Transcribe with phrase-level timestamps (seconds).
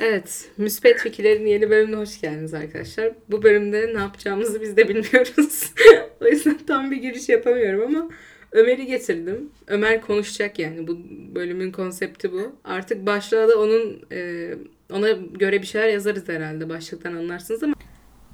[0.00, 3.12] Evet, Müspet Fikirlerin yeni bölümüne hoş geldiniz arkadaşlar.
[3.28, 5.72] Bu bölümde ne yapacağımızı biz de bilmiyoruz.
[6.20, 8.08] o yüzden tam bir giriş yapamıyorum ama
[8.52, 9.50] Ömer'i getirdim.
[9.66, 10.88] Ömer konuşacak yani.
[10.88, 10.98] Bu
[11.34, 12.56] bölümün konsepti bu.
[12.64, 14.50] Artık başlığa da onun e,
[14.92, 16.68] ona göre bir şeyler yazarız herhalde.
[16.68, 17.74] Başlıktan anlarsınız ama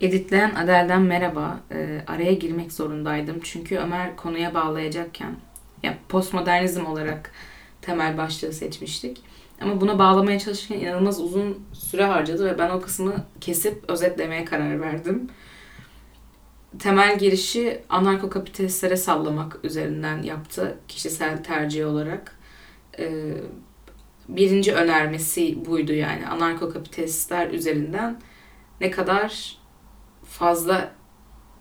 [0.00, 1.60] Editleyen Adel'den merhaba.
[1.72, 3.40] Ee, araya girmek zorundaydım.
[3.42, 5.36] Çünkü Ömer konuya bağlayacakken
[5.82, 7.32] ya postmodernizm olarak
[7.82, 9.20] temel başlığı seçmiştik.
[9.60, 14.80] Ama buna bağlamaya çalışırken inanılmaz uzun süre harcadı ve ben o kısmı kesip özetlemeye karar
[14.80, 15.30] verdim.
[16.78, 22.38] Temel girişi anarko-kapitalistlere sallamak üzerinden yaptı kişisel tercih olarak.
[22.98, 23.34] Ee,
[24.28, 28.20] birinci önermesi buydu yani anarko-kapitalistler üzerinden
[28.80, 29.58] ne kadar
[30.24, 30.92] fazla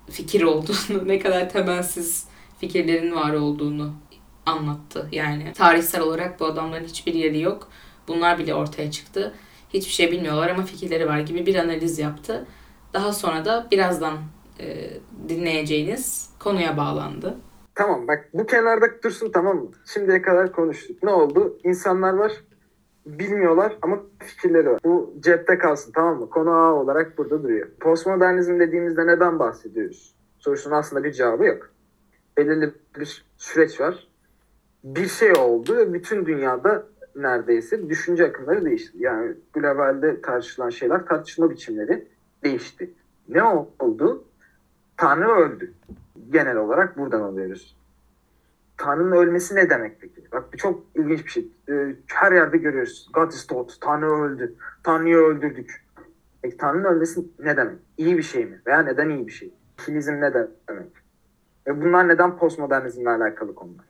[0.09, 2.27] fikir olduğunu, ne kadar temelsiz
[2.59, 3.93] fikirlerin var olduğunu
[4.45, 5.09] anlattı.
[5.11, 7.69] Yani tarihsel olarak bu adamların hiçbir yeri yok.
[8.07, 9.33] Bunlar bile ortaya çıktı.
[9.69, 12.45] Hiçbir şey bilmiyorlar ama fikirleri var gibi bir analiz yaptı.
[12.93, 14.17] Daha sonra da birazdan
[14.59, 14.89] e,
[15.29, 17.37] dinleyeceğiniz konuya bağlandı.
[17.75, 19.71] Tamam bak bu kenarda dursun tamam mı?
[19.93, 21.03] Şimdiye kadar konuştuk.
[21.03, 21.59] Ne oldu?
[21.63, 22.31] İnsanlar var
[23.05, 24.79] bilmiyorlar ama fikirleri var.
[24.85, 26.29] Bu cepte kalsın tamam mı?
[26.29, 27.67] Konu A olarak burada duruyor.
[27.79, 30.15] Postmodernizm dediğimizde neden bahsediyoruz?
[30.39, 31.69] Sorusunun aslında bir cevabı yok.
[32.37, 34.07] Belirli bir süreç var.
[34.83, 36.85] Bir şey oldu ve bütün dünyada
[37.17, 38.97] neredeyse düşünce akımları değişti.
[38.99, 42.07] Yani globalde tartışılan şeyler, tartışma biçimleri
[42.43, 42.93] değişti.
[43.29, 44.23] Ne oldu?
[44.97, 45.73] Tanrı öldü.
[46.29, 47.77] Genel olarak buradan alıyoruz.
[48.77, 50.31] Tanrı'nın ölmesi ne demek peki?
[50.31, 51.51] Bak çok ilginç bir şey.
[51.69, 53.09] Ee, her yerde görüyoruz.
[53.13, 53.69] God is dead.
[53.81, 54.55] Tanrı öldü.
[54.83, 55.85] Tanrı'yı öldürdük.
[56.41, 57.79] Peki Tanrı'nın ölmesi ne demek?
[57.97, 58.61] İyi bir şey mi?
[58.67, 59.53] Veya neden iyi bir şey?
[59.79, 60.91] Nihilizm ne demek?
[61.67, 63.85] Ve bunlar neden postmodernizmle alakalı konular?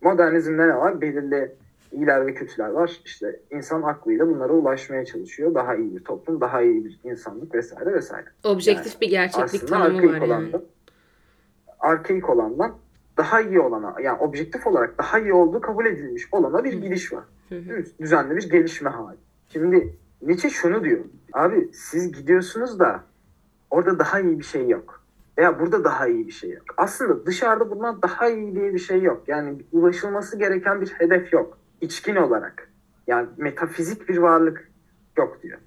[0.00, 1.00] Modernizmde ne var?
[1.00, 1.54] Belirli
[1.92, 3.00] iyiler ve kötüler var.
[3.04, 5.54] İşte insan aklıyla bunlara ulaşmaya çalışıyor.
[5.54, 8.26] Daha iyi bir toplum, daha iyi bir insanlık vesaire vesaire.
[8.44, 10.24] Objektif Yani bir gerçeklik tanımı var yani.
[10.24, 10.62] olandan,
[11.80, 12.72] arkaik olandan
[13.16, 17.24] daha iyi olana, yani objektif olarak daha iyi olduğu kabul edilmiş olana bir gidiş var.
[18.00, 19.16] Düzenli bir gelişme hali.
[19.48, 21.04] Şimdi Nietzsche şunu diyor.
[21.32, 23.00] Abi siz gidiyorsunuz da
[23.70, 25.02] orada daha iyi bir şey yok.
[25.38, 26.64] Veya burada daha iyi bir şey yok.
[26.76, 29.22] Aslında dışarıda bundan daha iyi diye bir şey yok.
[29.26, 31.57] Yani ulaşılması gereken bir hedef yok.
[31.80, 32.72] İçkin olarak.
[33.06, 34.70] Yani metafizik bir varlık
[35.16, 35.58] yok diyor.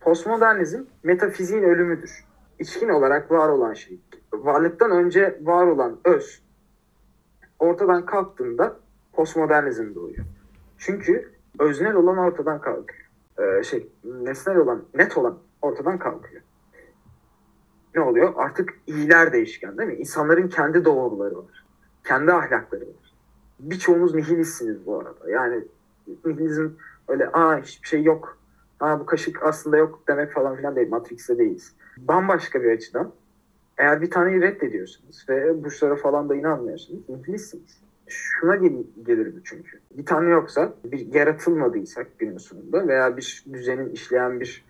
[0.00, 2.24] Postmodernizm metafiziğin ölümüdür.
[2.58, 4.00] İçkin olarak var olan şey.
[4.32, 6.42] Varlıktan önce var olan öz
[7.58, 8.76] ortadan kalktığında
[9.12, 10.24] postmodernizm doğuyor.
[10.78, 13.10] Çünkü öznel olan ortadan kalkıyor.
[13.38, 16.42] Ee, şey nesnel olan, net olan ortadan kalkıyor.
[17.94, 18.32] Ne oluyor?
[18.36, 19.94] Artık iyiler değişken değil mi?
[19.94, 21.64] İnsanların kendi doğruları var.
[22.04, 23.07] Kendi ahlakları var.
[23.58, 25.30] Birçoğunuz nihilistsiniz bu arada.
[25.30, 25.64] Yani
[26.24, 26.68] nihilizm
[27.08, 28.38] öyle aa hiçbir şey yok.
[28.80, 30.88] Aa bu kaşık aslında yok demek falan filan değil.
[30.88, 31.72] Matrix'te değiliz.
[31.98, 33.12] Bambaşka bir açıdan
[33.78, 37.80] eğer bir taneyi reddediyorsunuz ve burçlara falan da inanmıyorsunuz, nihilistsiniz.
[38.06, 39.78] Şuna gel- gelir bu çünkü.
[39.90, 44.64] Bir tanrı yoksa, bir yaratılmadıysak günün sonunda veya bir düzenin işleyen bir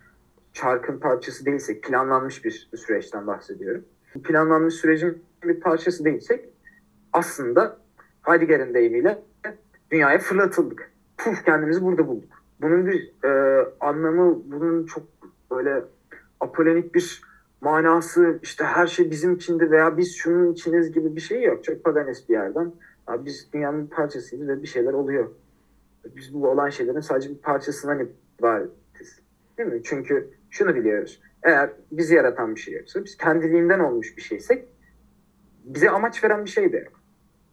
[0.53, 3.85] çarkın parçası değilsek, planlanmış bir süreçten bahsediyorum.
[4.23, 6.49] Planlanmış sürecin bir parçası değilsek
[7.13, 7.77] aslında
[8.29, 9.21] Heidegger'in deyimiyle
[9.91, 10.91] dünyaya fırlatıldık.
[11.17, 12.43] Puf kendimizi burada bulduk.
[12.61, 15.03] Bunun bir e, anlamı, bunun çok
[15.51, 15.83] böyle
[16.39, 17.21] apolenik bir
[17.61, 21.63] manası işte her şey bizim içinde veya biz şunun içiniz gibi bir şey yok.
[21.63, 22.71] Çok paganist bir yerden.
[23.07, 25.29] Abi biz dünyanın parçasıyız ve bir şeyler oluyor.
[26.15, 29.19] Biz bu olan şeylerin sadece bir parçasından ibaretiz.
[29.57, 29.81] Değil mi?
[29.83, 31.21] Çünkü şunu biliyoruz.
[31.43, 34.67] Eğer bizi yaratan bir şey yoksa, biz kendiliğinden olmuş bir şeysek
[35.63, 36.98] bize amaç veren bir şey de yok.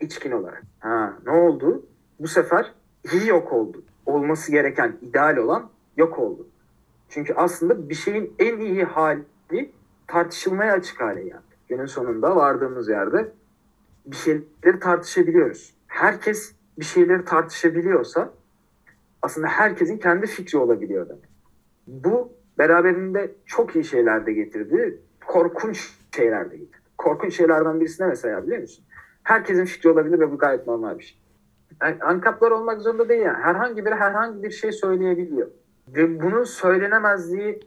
[0.00, 0.62] İçkin olarak.
[0.78, 1.86] Ha, ne oldu?
[2.20, 2.72] Bu sefer
[3.12, 3.84] iyi yok oldu.
[4.06, 6.48] Olması gereken, ideal olan yok oldu.
[7.08, 9.72] Çünkü aslında bir şeyin en iyi hali
[10.06, 11.40] tartışılmaya açık hale geldi.
[11.68, 13.32] Günün sonunda vardığımız yerde
[14.06, 15.74] bir şeyleri tartışabiliyoruz.
[15.86, 18.32] Herkes bir şeyleri tartışabiliyorsa
[19.22, 21.28] aslında herkesin kendi fikri olabiliyor demek.
[21.86, 25.00] Bu beraberinde çok iyi şeyler de getirdi.
[25.26, 26.86] Korkunç şeyler de getirdi.
[26.98, 28.84] Korkunç şeylerden birisi ne mesela biliyor musun?
[29.26, 31.18] Herkesin fikri olabilir ve bu gayet normal bir şey.
[31.82, 33.42] Yani ankaplar olmak zorunda değil yani.
[33.42, 35.48] Herhangi biri herhangi bir şey söyleyebiliyor.
[35.88, 37.60] Ve bunun söylenemezliği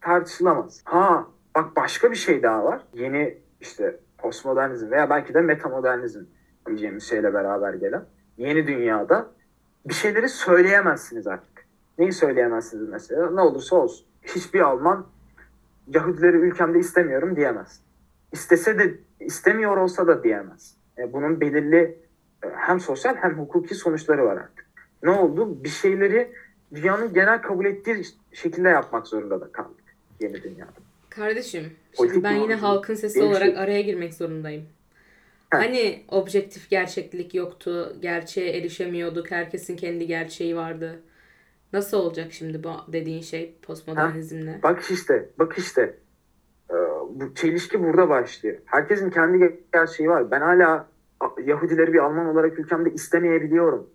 [0.00, 0.82] tartışılamaz.
[0.84, 2.80] Ha bak başka bir şey daha var.
[2.94, 6.20] Yeni işte postmodernizm veya belki de metamodernizm
[6.66, 8.04] diyeceğimiz şeyle beraber gelen
[8.36, 9.26] yeni dünyada
[9.86, 11.66] bir şeyleri söyleyemezsiniz artık.
[11.98, 13.30] Neyi söyleyemezsiniz mesela?
[13.30, 14.06] Ne olursa olsun.
[14.22, 15.06] Hiçbir Alman
[15.86, 17.82] Yahudileri ülkemde istemiyorum diyemez.
[18.32, 18.94] İstese de
[19.24, 20.76] istemiyor olsa da diyemez.
[20.98, 21.98] E, bunun belirli
[22.44, 24.66] e, hem sosyal hem hukuki sonuçları var artık.
[25.02, 25.64] Ne oldu?
[25.64, 26.32] Bir şeyleri
[26.74, 29.82] dünyanın genel kabul ettiği şekilde yapmak zorunda da kaldık
[30.20, 30.72] yeni dünyada.
[31.10, 34.66] Kardeşim, şimdi ben yine halkın sesi Benim olarak şey- araya girmek zorundayım.
[35.50, 35.58] Heh.
[35.58, 41.00] Hani objektif gerçeklik yoktu, gerçeğe erişemiyorduk, herkesin kendi gerçeği vardı.
[41.72, 44.60] Nasıl olacak şimdi bu dediğin şey postmodernizmle?
[44.62, 45.94] Bak işte, bak işte.
[47.10, 48.56] Bu çelişki burada başlıyor.
[48.64, 50.30] Herkesin kendi gerçeği var.
[50.30, 50.86] Ben hala
[51.44, 53.90] Yahudileri bir Alman olarak ülkemde istemeyebiliyorum.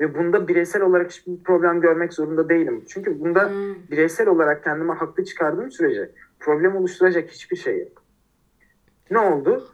[0.00, 2.84] Ve bunda bireysel olarak hiçbir problem görmek zorunda değilim.
[2.88, 3.74] Çünkü bunda Hmm.
[3.90, 6.10] bireysel olarak kendime haklı çıkardığım sürece
[6.40, 8.02] problem oluşturacak hiçbir şey yok.
[9.10, 9.68] Ne oldu?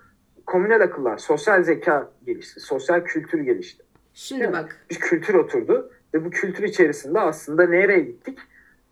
[0.47, 3.83] Komünel akıllar, sosyal zeka gelişti, sosyal kültür gelişti.
[4.15, 8.39] Şimdi bak, Bir kültür oturdu ve bu kültür içerisinde aslında nereye gittik?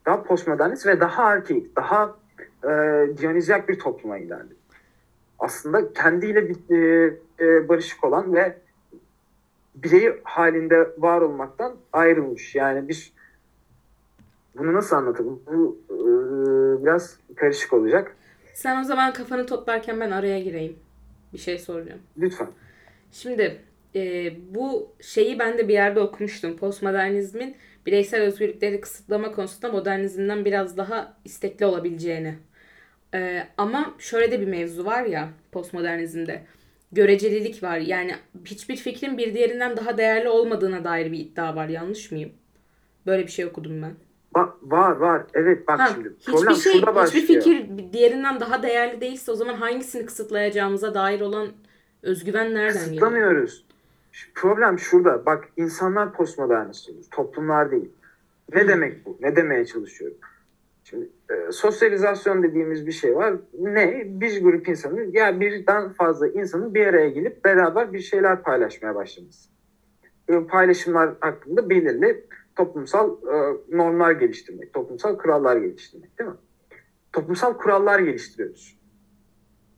[0.06, 2.16] Daha postmodernist ve daha arkeik, daha
[2.64, 2.68] e,
[3.18, 4.56] diyonizyak bir topluma ilerledik.
[5.38, 8.56] Aslında kendiyle bir, e, e, barışık olan ve
[9.74, 12.54] birey halinde var olmaktan ayrılmış.
[12.54, 13.12] Yani bir
[14.58, 15.42] bunu nasıl anlatayım?
[15.46, 15.98] Bu e,
[16.84, 18.16] biraz karışık olacak.
[18.54, 20.76] sen o zaman kafanı toplarken ben araya gireyim.
[21.32, 22.00] Bir şey soracağım.
[22.18, 22.48] Lütfen.
[23.12, 23.60] Şimdi
[23.94, 26.56] e, bu şeyi ben de bir yerde okumuştum.
[26.56, 27.56] Postmodernizmin
[27.86, 32.34] bireysel özgürlükleri kısıtlama konusunda modernizmden biraz daha istekli olabileceğini.
[33.14, 36.42] E, ama şöyle de bir mevzu var ya postmodernizmde.
[36.92, 37.78] Görecelilik var.
[37.78, 38.14] Yani
[38.44, 41.68] hiçbir fikrin bir diğerinden daha değerli olmadığına dair bir iddia var.
[41.68, 42.32] Yanlış mıyım?
[43.06, 43.92] Böyle bir şey okudum ben.
[44.34, 45.22] Ba- var var.
[45.34, 46.12] Evet bak Ha, şimdi.
[46.26, 47.26] Problem hiçbir şey, şurada hiçbir başlıyor.
[47.42, 51.48] fikir diğerinden daha değerli değilse o zaman hangisini kısıtlayacağımıza dair olan
[52.02, 52.88] özgüven nereden geliyor?
[52.88, 53.64] Kısıtlamıyoruz.
[54.12, 55.26] Şu- Problem şurada.
[55.26, 57.04] Bak insanlar postmodernist olur.
[57.10, 57.88] Toplumlar değil.
[58.54, 58.68] Ne Hı.
[58.68, 59.18] demek bu?
[59.20, 60.16] Ne demeye çalışıyorum?
[60.92, 63.34] Şimdi e, sosyalizasyon dediğimiz bir şey var.
[63.58, 64.02] Ne?
[64.06, 69.50] Bir grup insanın ya birden fazla insanın bir araya gelip beraber bir şeyler paylaşmaya başlaması.
[70.28, 76.36] Bu paylaşımlar hakkında belirli toplumsal e, normlar geliştirmek, toplumsal kurallar geliştirmek değil mi?
[77.12, 78.78] Toplumsal kurallar geliştiriyoruz.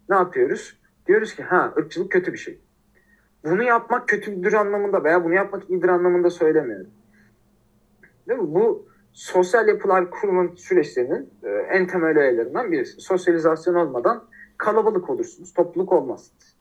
[0.08, 0.80] Ne yapıyoruz?
[1.06, 2.58] Diyoruz ki ha ırkçılık kötü bir şey.
[3.44, 6.90] Bunu yapmak kötüdür anlamında veya bunu yapmak iyidir anlamında söylemiyorum.
[8.28, 8.54] Değil mi?
[8.54, 13.00] Bu sosyal yapılar kurma süreçlerinin e, en temel öğelerinden birisi.
[13.00, 14.24] Sosyalizasyon olmadan
[14.58, 15.52] kalabalık olursunuz.
[15.52, 16.54] Topluluk olmazsınız.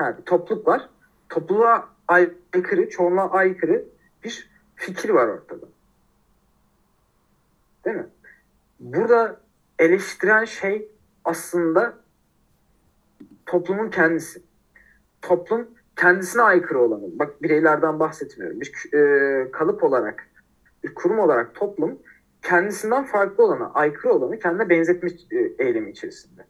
[0.00, 0.88] Bir topluluk var.
[1.28, 3.84] Topluluğa aykırı, çoğunluğa aykırı
[4.24, 5.66] bir fikir var ortada.
[7.84, 8.06] Değil mi?
[8.80, 9.40] Burada
[9.78, 10.88] eleştiren şey
[11.24, 11.94] aslında
[13.46, 14.42] toplumun kendisi.
[15.22, 17.18] Toplum kendisine aykırı olanı.
[17.18, 18.60] Bak bireylerden bahsetmiyorum.
[18.60, 20.28] Bir e, kalıp olarak,
[20.86, 21.98] bir kurum olarak toplum
[22.42, 25.10] kendisinden farklı olanı, aykırı olanı kendine benzetme
[25.58, 26.44] eylemi içerisinde.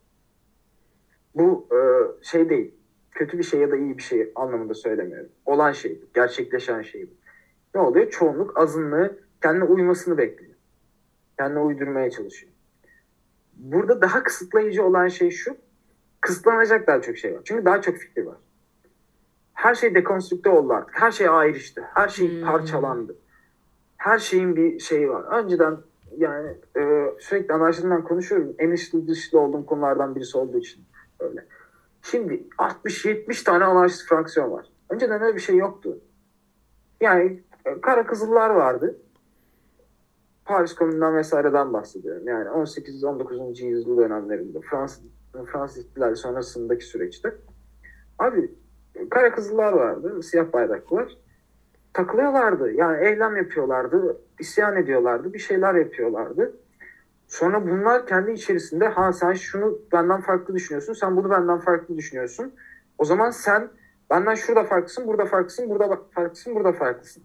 [1.35, 1.79] Bu e,
[2.25, 2.75] şey değil.
[3.11, 5.31] Kötü bir şey ya da iyi bir şey anlamında söylemiyorum.
[5.47, 7.11] Olan şey, gerçekleşen şey.
[7.75, 8.11] Ne oluyor?
[8.11, 10.55] Çoğunluk azınlığı kendine uymasını bekliyor.
[11.39, 12.53] Kendine uydurmaya çalışıyor.
[13.57, 15.57] Burada daha kısıtlayıcı olan şey şu.
[16.21, 17.41] Kısıtlanacak daha çok şey var.
[17.45, 18.37] Çünkü daha çok fikir var.
[19.55, 21.01] Her şey dekonstrükte oldu artık.
[21.01, 21.85] Her şey ayrıştı.
[21.95, 22.47] Her şey Hmm.
[22.47, 23.17] parçalandı.
[23.97, 25.39] Her şeyin bir şeyi var.
[25.43, 25.77] Önceden
[26.17, 28.55] yani e, sürekli anarşiden konuşuyorum.
[28.59, 30.85] En içli dışlı olduğum konulardan birisi olduğu için
[31.21, 31.47] öyle.
[32.03, 34.67] Şimdi 60-70 tane anarşist fraksiyon var.
[34.91, 35.99] Önceden öyle bir şey yoktu.
[37.01, 38.99] Yani e, kara kızıllar vardı.
[40.45, 42.29] Paris Komünü'nden vesaireden bahsediyorum.
[42.29, 43.65] Yani 18-19.
[43.65, 45.03] yüzyıl dönemlerinde Fransız
[45.53, 47.35] Fransız ihtilali sonrasındaki süreçte.
[48.19, 48.55] Abi
[49.11, 51.17] kara kızıllar vardı, siyah bayraklılar.
[51.97, 52.73] Takılıyorlardı.
[52.73, 56.57] Yani eylem yapıyorlardı, isyan ediyorlardı, bir şeyler yapıyorlardı.
[57.29, 62.53] Sonra bunlar kendi içerisinde ha sen şunu benden farklı düşünüyorsun, sen bunu benden farklı düşünüyorsun.
[62.99, 63.69] O zaman sen
[64.11, 67.23] benden şurada farklısın, burada farklısın, burada farklısın, burada farklısın.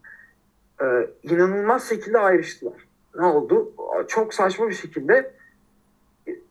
[0.81, 2.87] Ee, inanılmaz şekilde ayrıştılar.
[3.15, 3.73] Ne oldu?
[4.07, 5.33] Çok saçma bir şekilde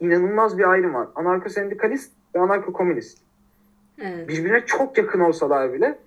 [0.00, 1.08] inanılmaz bir ayrım var.
[1.14, 3.18] Anarko-sendikalist ve anarko-komünist.
[4.00, 4.28] Evet.
[4.28, 5.98] Birbirine çok yakın olsalar bile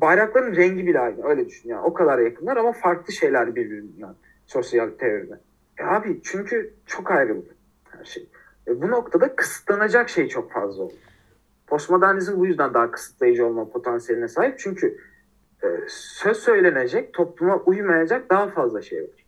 [0.00, 1.28] bayrakların rengi bile aynı.
[1.28, 1.82] Öyle düşün yani.
[1.82, 4.14] O kadar yakınlar ama farklı şeyler birbirinden
[4.46, 5.40] sosyal teoride.
[5.78, 7.48] E abi çünkü çok ayrıldı
[7.90, 8.28] her şey.
[8.68, 10.94] E bu noktada kısıtlanacak şey çok fazla oldu.
[11.66, 14.58] Postmodernizm bu yüzden daha kısıtlayıcı olma potansiyeline sahip.
[14.58, 14.98] Çünkü
[15.62, 19.24] e, söz söylenecek, topluma uymayacak daha fazla şey var.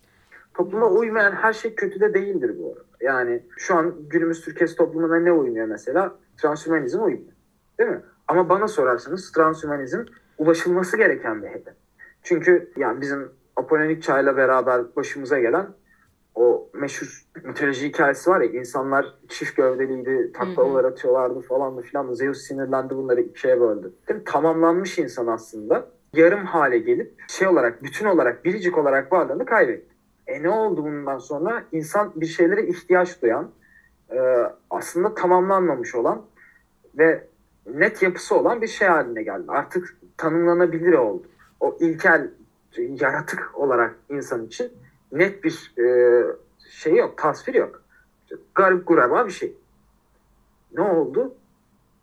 [0.55, 2.87] Topluma uymayan her şey kötü de değildir bu arada.
[3.01, 6.15] Yani şu an günümüz Türkiye toplumuna ne uymuyor mesela?
[6.37, 7.33] Transhümanizm uymuyor.
[7.79, 8.03] Değil mi?
[8.29, 10.05] Ama bana sorarsanız transhümanizm
[10.39, 11.75] ulaşılması gereken bir hedef.
[12.23, 15.67] Çünkü yani bizim Apollonik çağıyla beraber başımıza gelen
[16.35, 22.13] o meşhur mitoloji hikayesi var ya insanlar çift gövdeliydi, taklalar atıyorlardı falan da filan.
[22.13, 23.93] Zeus sinirlendi bunları ikiye böldü.
[24.09, 24.25] Değil mi?
[24.25, 25.89] Tamamlanmış insan aslında.
[26.15, 29.95] yarım hale gelip şey olarak, bütün olarak, biricik olarak varlığını kaybetti.
[30.27, 31.65] E ne oldu bundan sonra?
[31.73, 33.51] İnsan bir şeylere ihtiyaç duyan,
[34.11, 34.19] e,
[34.71, 36.23] aslında tamamlanmamış olan
[36.99, 37.29] ve
[37.75, 39.45] net yapısı olan bir şey haline geldi.
[39.49, 41.27] Artık tanımlanabilir oldu.
[41.61, 42.31] O ilkel
[42.79, 44.73] yaratık olarak insan için
[45.13, 45.87] net bir e,
[46.71, 47.83] şey yok, tasvir yok.
[48.55, 49.57] Garip gureba bir şey.
[50.75, 51.35] Ne oldu?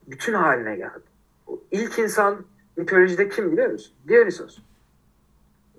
[0.08, 1.04] Bütün haline geldi.
[1.48, 2.46] O ilk insan
[2.78, 3.94] mitolojide kim biliyor musun?
[4.08, 4.60] Dionysos.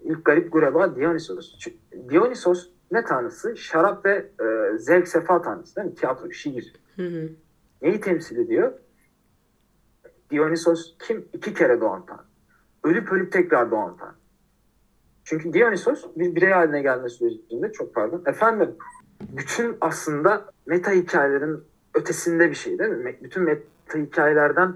[0.05, 1.59] İlk garip gureba Dionysos.
[1.59, 1.77] Çünkü
[2.11, 3.57] Dionysos ne tanrısı?
[3.57, 5.95] Şarap ve e, zevk sefa tanrısı değil mi?
[5.95, 6.75] Tiyatro, şiir.
[6.97, 7.29] Hı hı.
[7.83, 8.73] Neyi temsil ediyor?
[10.35, 11.29] Dionysos kim?
[11.33, 12.23] İki kere doğan tanrı.
[12.85, 14.15] Ölüp ölüp tekrar doğan tanrı.
[15.25, 18.23] Çünkü Dionysos bir birey haline gelme sürecinde çok pardon.
[18.27, 18.75] Efendim
[19.21, 21.65] bütün aslında meta hikayelerin
[21.95, 23.17] ötesinde bir şey değil mi?
[23.23, 24.75] Bütün meta hikayelerden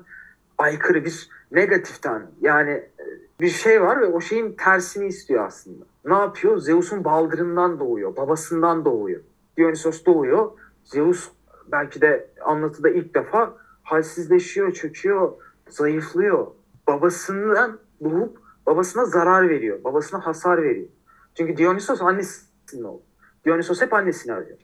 [0.59, 2.27] aykırı bir negatif tanrı.
[2.41, 3.05] Yani e,
[3.41, 5.85] bir şey var ve o şeyin tersini istiyor aslında.
[6.05, 6.59] Ne yapıyor?
[6.59, 9.21] Zeus'un baldırından doğuyor, babasından doğuyor.
[9.57, 10.51] Dionysos doğuyor.
[10.85, 11.29] Zeus
[11.73, 15.33] belki de anlatıda ilk defa halsizleşiyor, çöküyor,
[15.71, 16.47] zayıflıyor.
[16.87, 19.85] Babasından doğup babasına zarar veriyor.
[19.85, 20.89] Babasına hasar veriyor.
[21.35, 23.03] Çünkü Dionysos annesinin oğlu.
[23.45, 24.59] Dionysos hep annesini arıyor.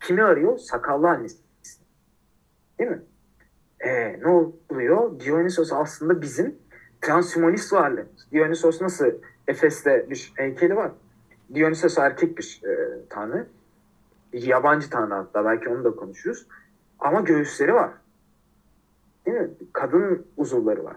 [0.00, 0.58] Kimi arıyor?
[0.58, 1.36] Sakallı annesi.
[2.78, 3.02] Değil mi?
[3.80, 5.20] Ee, ne oluyor?
[5.20, 6.54] Dionysos aslında bizim
[7.00, 8.28] transhumanist varlığımız.
[8.32, 9.06] Dionysos nasıl
[9.48, 10.92] Efes'te bir heykeli var.
[11.54, 13.46] Dionysos erkek bir e, tanrı.
[14.32, 16.46] Yabancı tanrı hatta belki onu da konuşuruz.
[16.98, 17.90] Ama göğüsleri var.
[19.26, 19.50] Değil mi?
[19.72, 20.96] Kadın uzuvları var.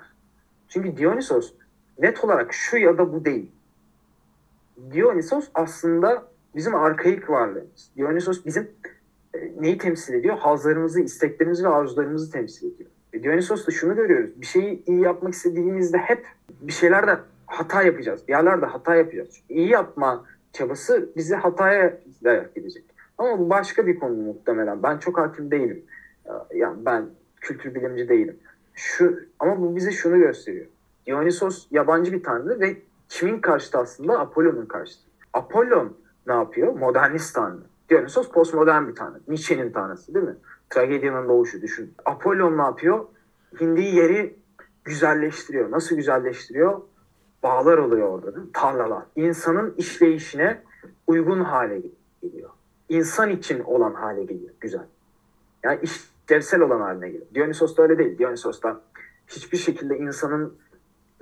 [0.68, 1.54] Çünkü Dionysos
[2.00, 3.52] net olarak şu ya da bu değil.
[4.94, 7.92] Dionysos aslında bizim arkaik varlığımız.
[7.98, 8.72] Dionysos bizim
[9.34, 10.38] e, neyi temsil ediyor?
[10.38, 12.90] Hazlarımızı, isteklerimizi ve arzularımızı temsil ediyor.
[13.16, 14.42] E, Dionysos'ta şunu görüyoruz.
[14.42, 16.28] Bir şeyi iyi yapmak istediğimizde hep
[16.62, 18.28] bir şeylerde hata yapacağız.
[18.28, 19.42] Bir yerlerde hata yapacağız.
[19.50, 22.84] İyi yapma çabası bizi hataya dayak edecek.
[23.18, 24.84] Ama bu başka bir konu muhtemelen.
[24.84, 25.86] Ben çok hakim değilim.
[26.56, 27.06] Yani ben
[27.46, 28.38] kültür bilimci değilim.
[28.74, 30.66] Şu ama bu bize şunu gösteriyor.
[31.08, 32.78] Dionysos yabancı bir tanrı ve
[33.10, 34.20] kimin karşıtı aslında?
[34.20, 35.04] Apollon'un karşıtı.
[35.34, 35.98] Apollon
[36.28, 36.74] ne yapıyor?
[36.74, 37.62] Modernist tanrı.
[37.90, 39.20] Dionysos postmodern bir tanrı.
[39.28, 40.36] Nietzsche'nin tanrısı değil mi?
[40.70, 41.94] Tragedyanın doğuşu düşün.
[42.06, 43.06] Apollon ne yapıyor?
[43.60, 44.36] Hindiği yeri
[44.84, 45.72] güzelleştiriyor.
[45.72, 46.82] Nasıl güzelleştiriyor?
[47.44, 48.52] Bağlar oluyor orada değil mi?
[48.54, 49.04] Tarlalar.
[49.16, 50.62] İnsanın işleyişine
[51.08, 51.82] uygun hale
[52.22, 52.50] geliyor.
[52.90, 54.54] İnsan için olan hale geliyor.
[54.62, 54.86] Güzel.
[55.64, 55.80] Yani
[56.26, 57.26] işlevsel olan haline geliyor.
[57.36, 58.18] Dionysos da öyle değil.
[58.18, 58.82] Dionysos da
[59.28, 60.58] hiçbir şekilde insanın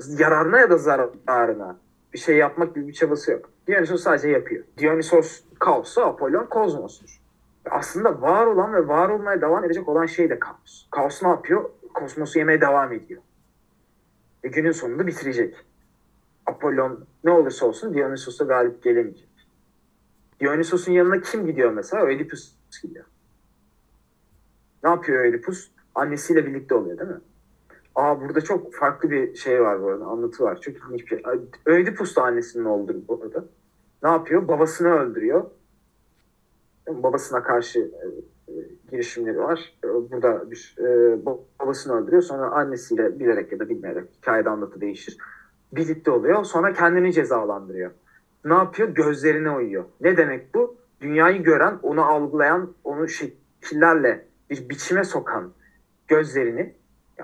[0.08, 1.78] yararına ya da zararına
[2.14, 3.50] bir şey yapmak gibi bir çabası yok.
[3.68, 4.64] Dionysos sadece yapıyor.
[4.78, 7.22] Dionysos kaosu, Apollon kozmostur.
[7.70, 10.88] Aslında var olan ve var olmaya devam edecek olan şey de kaos.
[10.92, 11.70] Kaos ne yapıyor?
[11.94, 13.22] Kosmosu yemeye devam ediyor.
[14.44, 15.56] Ve günün sonunda bitirecek.
[16.46, 19.30] Apollon ne olursa olsun Dionysos'a galip gelemeyecek.
[20.40, 22.04] Dionysos'un yanına kim gidiyor mesela?
[22.04, 23.06] Oedipus gidiyor.
[24.84, 25.72] Ne yapıyor Oedipus?
[25.96, 27.22] Annesiyle birlikte oluyor değil mi?
[27.96, 30.06] Aa burada çok farklı bir şey var bu arada.
[30.06, 30.62] Anlatı var.
[30.62, 31.24] Çok ilginç bir şey.
[31.68, 33.46] Oedipus da annesinin oğludur bu arada.
[34.04, 34.48] Ne yapıyor?
[34.48, 35.46] Babasını öldürüyor.
[36.90, 38.08] Babasına karşı e,
[38.52, 38.56] e,
[38.92, 39.74] girişimleri var.
[39.84, 40.76] E, Burada bir
[41.60, 42.22] babasını öldürüyor.
[42.22, 45.18] Sonra annesiyle bilerek ya da bilmeyerek hikayede anlatı değişir.
[45.74, 46.44] Birlikte oluyor.
[46.44, 47.92] Sonra kendini cezalandırıyor.
[48.46, 48.90] Ne yapıyor?
[48.90, 49.84] Gözlerine uyuyor.
[50.02, 50.76] Ne demek bu?
[51.02, 55.54] Dünyayı gören, onu algılayan, onu şekillerle bir biçime sokan
[56.08, 56.76] gözlerini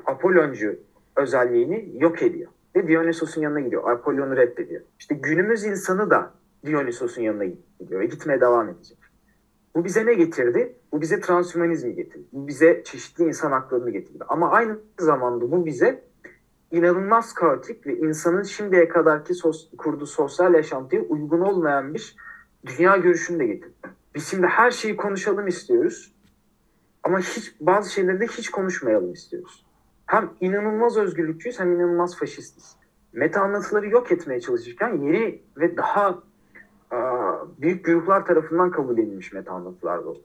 [0.06, 0.80] Apolloncu
[1.16, 2.52] özelliğini yok ediyor.
[2.76, 3.92] Ve Dionysos'un yanına gidiyor.
[3.92, 4.82] Apollon'u reddediyor.
[5.00, 6.34] İşte günümüz insanı da
[6.66, 7.46] Dionysos'un yanına
[7.80, 8.98] gidiyor ve gitmeye devam edecek.
[9.76, 10.76] Bu bize ne getirdi?
[10.92, 12.24] Bu bize transhümanizmi getirdi.
[12.32, 14.24] Bu bize çeşitli insan haklarını getirdi.
[14.28, 16.04] Ama aynı zamanda bu bize
[16.72, 22.16] inanılmaz kaotik ve insanın şimdiye kadarki sos, kurduğu sosyal yaşantıya uygun olmayan bir
[22.66, 23.74] dünya görüşünü de getirdi.
[24.16, 26.14] Biz şimdi her şeyi konuşalım istiyoruz.
[27.04, 29.66] Ama hiç bazı şeyleri de hiç konuşmayalım istiyoruz.
[30.06, 32.76] Hem inanılmaz özgürlükçüyüz hem inanılmaz faşistiz.
[33.14, 36.24] Meta anlatıları yok etmeye çalışırken yeni ve daha
[36.92, 40.24] aa, büyük gruplar tarafından kabul edilmiş meta anlatılar doğduk.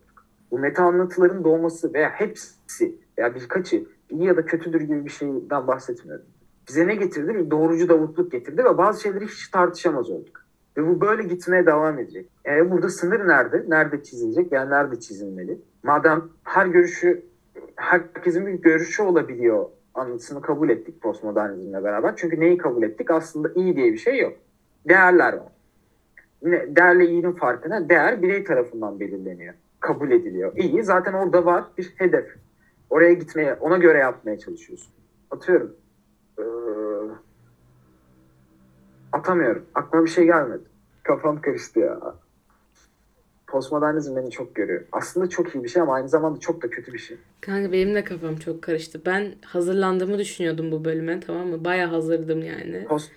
[0.51, 5.67] Bu meta anlatıların doğması veya hepsi veya birkaçı iyi ya da kötüdür gibi bir şeyden
[5.67, 6.27] bahsetmiyorum.
[6.69, 7.35] Bize ne getirdi?
[7.35, 10.45] Bir doğrucu davutluk getirdi ve bazı şeyleri hiç tartışamaz olduk.
[10.77, 12.31] Ve bu böyle gitmeye devam edecek.
[12.47, 13.65] E burada sınır nerede?
[13.69, 15.59] Nerede çizilecek veya nerede çizilmeli?
[15.85, 17.23] Madem her görüşü,
[17.77, 22.17] herkesin bir görüşü olabiliyor anlatısını kabul ettik postmodernizmle beraber.
[22.17, 23.11] Çünkü neyi kabul ettik?
[23.11, 24.33] Aslında iyi diye bir şey yok.
[24.89, 25.53] Değerler var.
[26.43, 29.55] Ne, değerle iyinin farkına değer birey tarafından belirleniyor.
[29.81, 30.57] Kabul ediliyor.
[30.57, 32.37] İyi zaten orada var bir hedef.
[32.91, 34.93] Oraya gitmeye, ona göre yapmaya çalışıyorsun.
[35.31, 35.77] Atıyorum.
[36.39, 36.43] Ee,
[39.13, 39.65] Atamıyorum.
[39.75, 40.63] Aklıma bir şey gelmedi.
[41.03, 42.01] Kafam karıştı ya.
[43.47, 44.85] Postmodernizm beni çok görüyor.
[44.93, 47.17] Aslında çok iyi bir şey ama aynı zamanda çok da kötü bir şey.
[47.41, 49.01] Kanka benim de kafam çok karıştı.
[49.07, 51.65] Ben hazırlandığımı düşünüyordum bu bölüme tamam mı?
[51.65, 52.85] Baya hazırdım yani.
[52.89, 53.11] Post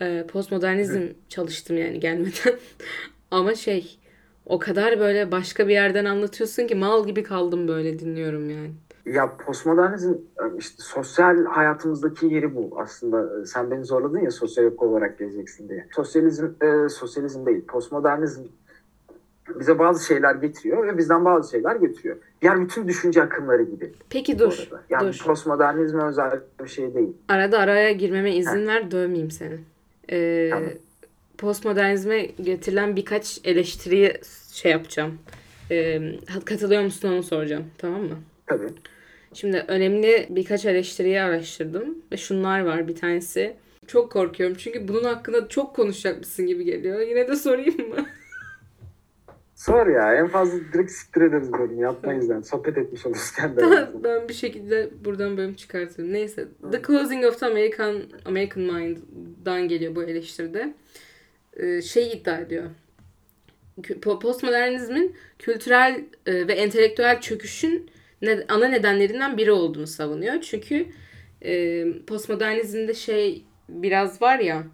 [0.00, 2.54] Ee, postmodernizm çalıştım yani gelmeden.
[3.30, 3.98] Ama şey
[4.46, 8.70] o kadar böyle başka bir yerden anlatıyorsun ki mal gibi kaldım böyle dinliyorum yani.
[9.06, 10.14] Ya postmodernizm
[10.58, 13.46] işte sosyal hayatımızdaki yeri bu aslında.
[13.46, 15.86] Sen beni zorladın ya sosyolog olarak geleceksin diye.
[15.94, 18.42] Sosyalizm, e, sosyalizm değil, postmodernizm
[19.60, 22.16] bize bazı şeyler getiriyor ve bizden bazı şeyler götürüyor.
[22.42, 23.92] Diğer bütün düşünce akımları gibi.
[24.10, 24.68] Peki dur.
[24.90, 25.22] Yani dur.
[25.24, 27.12] postmodernizme özel bir şey değil.
[27.28, 29.58] Arada araya girmeme izin ver dövmeyeyim seni.
[30.10, 30.70] Ee, Tamam.
[31.38, 34.12] postmodernizme getirilen birkaç eleştiriyi
[34.52, 35.18] şey yapacağım.
[35.70, 36.00] Ee,
[36.44, 37.64] katılıyor musun onu soracağım.
[37.78, 38.18] Tamam mı?
[38.46, 38.68] Tabii.
[39.34, 43.56] Şimdi önemli birkaç eleştiriyi araştırdım ve şunlar var bir tanesi.
[43.86, 47.00] Çok korkuyorum çünkü bunun hakkında çok konuşacakmışsın gibi geliyor.
[47.00, 48.06] Yine de sorayım mı?
[49.62, 52.44] Sor ya en fazla direkt siktir ederiz bölümü yapmayız yani.
[52.44, 54.04] Sohbet etmiş oluruz kendi aramızda.
[54.04, 56.12] ben bir şekilde buradan bölüm çıkartırım.
[56.12, 56.48] Neyse.
[56.72, 60.74] The Closing of the American, American Mind'dan geliyor bu eleştiride.
[61.56, 62.64] Ee, şey iddia ediyor.
[64.02, 67.90] Postmodernizmin kültürel e, ve entelektüel çöküşün
[68.48, 70.40] ana nedenlerinden biri olduğunu savunuyor.
[70.40, 70.86] Çünkü
[71.42, 74.64] e, postmodernizmde şey biraz var ya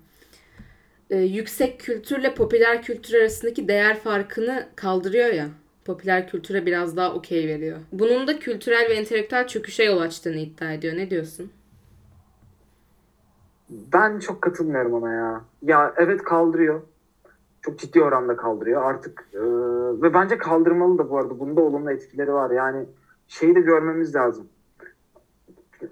[1.11, 5.49] e, yüksek kültürle popüler kültür arasındaki değer farkını kaldırıyor ya.
[5.85, 7.79] Popüler kültüre biraz daha okey veriyor.
[7.93, 10.97] Bunun da kültürel ve entelektüel çöküşe yol açtığını iddia ediyor.
[10.97, 11.51] Ne diyorsun?
[13.71, 15.45] Ben çok katılmıyorum ona ya.
[15.63, 16.83] Ya evet kaldırıyor.
[17.63, 18.83] Çok ciddi oranda kaldırıyor.
[18.83, 19.41] Artık e,
[20.03, 21.39] ve bence kaldırmalı da bu arada.
[21.39, 22.51] Bunda olumlu etkileri var.
[22.51, 22.87] Yani
[23.29, 24.49] şeyi de görmemiz lazım.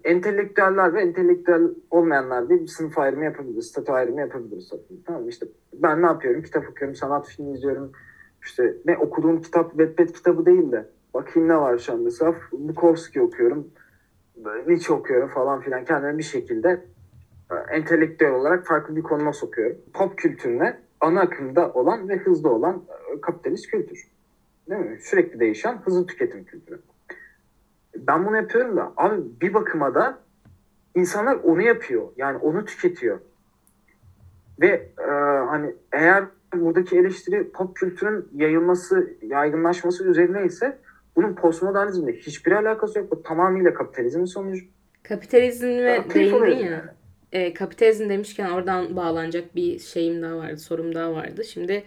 [0.04, 3.66] Entelektüeller ve entelektüel olmayanlar diye bir sınıf ayrımı yapabiliriz.
[3.66, 4.72] Statü ayrımı yapabiliriz.
[5.06, 5.28] Tamam mı?
[5.28, 6.42] İşte ben ne yapıyorum?
[6.42, 7.92] Kitap okuyorum, sanat filmi izliyorum.
[8.42, 13.22] İşte ne okuduğum kitap Wattpad kitabı değil de bakayım ne var şu an mesela Bukowski
[13.22, 13.70] okuyorum.
[14.66, 15.84] Nietzsche okuyorum falan filan.
[15.84, 16.84] Kendimi bir şekilde
[17.50, 19.76] e, entelektüel olarak farklı bir konuma sokuyorum.
[19.94, 22.82] Pop kültürüne ana akımda olan ve hızlı olan
[23.16, 24.08] e, kapitalist kültür.
[24.70, 24.98] Değil mi?
[25.00, 26.78] Sürekli değişen hızlı tüketim kültürü.
[28.06, 30.18] Ben bunu yapıyorum da abi bir bakıma da
[30.94, 32.08] insanlar onu yapıyor.
[32.16, 33.20] Yani onu tüketiyor.
[34.60, 35.10] Ve e,
[35.48, 40.78] hani eğer buradaki eleştiri pop kültürün yayılması, yaygınlaşması üzerine ise
[41.16, 43.10] bunun postmodernizmle hiçbir alakası yok.
[43.10, 44.64] Bu tamamıyla kapitalizmin sonucu.
[45.02, 46.70] Kapitalizme değindin ya.
[46.70, 46.80] yani.
[47.32, 51.44] E, kapitalizm demişken oradan bağlanacak bir şeyim daha vardı, sorum daha vardı.
[51.44, 51.84] Şimdi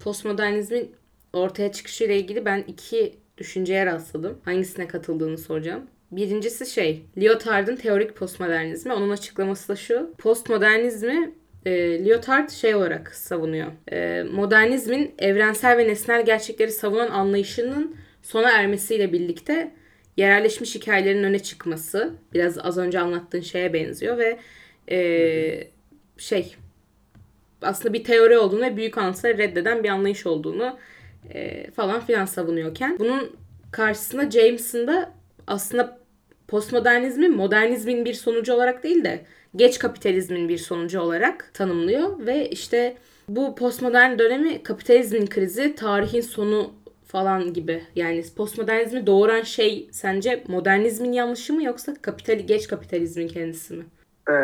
[0.00, 0.92] postmodernizmin
[1.32, 4.38] ortaya çıkışıyla ilgili ben iki düşünceye rastladım.
[4.44, 5.86] Hangisine katıldığını soracağım.
[6.12, 8.92] Birincisi şey, Lyotard'ın teorik postmodernizmi.
[8.92, 10.14] Onun açıklaması da şu.
[10.18, 11.32] Postmodernizmi
[11.66, 13.72] e, Lyotard şey olarak savunuyor.
[13.92, 19.74] E, modernizmin evrensel ve nesnel gerçekleri savunan anlayışının sona ermesiyle birlikte
[20.16, 24.38] yerelleşmiş hikayelerin öne çıkması biraz az önce anlattığın şeye benziyor ve
[24.90, 25.68] e,
[26.18, 26.56] şey
[27.62, 30.78] aslında bir teori olduğunu ve büyük anlatıları reddeden bir anlayış olduğunu
[31.34, 33.36] e, falan filan savunuyorken bunun
[33.72, 35.08] karşısında James'in de
[35.46, 35.98] aslında
[36.48, 39.20] postmodernizmi modernizmin bir sonucu olarak değil de
[39.56, 42.96] geç kapitalizmin bir sonucu olarak tanımlıyor ve işte
[43.28, 46.72] bu postmodern dönemi kapitalizmin krizi, tarihin sonu
[47.04, 47.82] falan gibi.
[47.96, 53.84] Yani postmodernizmi doğuran şey sence modernizmin yanlışı mı yoksa kapital geç kapitalizmin kendisi mi?
[54.30, 54.34] Ee,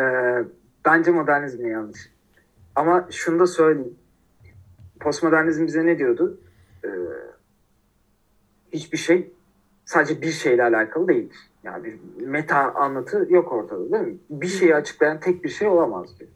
[0.85, 1.99] bence modernizmin yanlış.
[2.75, 3.95] Ama şunu da söyleyeyim.
[4.99, 6.39] Postmodernizm bize ne diyordu?
[6.85, 6.89] Ee,
[8.73, 9.33] hiçbir şey
[9.85, 11.37] sadece bir şeyle alakalı değildir.
[11.63, 14.17] Yani bir meta anlatı yok ortada değil mi?
[14.29, 16.29] Bir şeyi açıklayan tek bir şey olamaz diyor.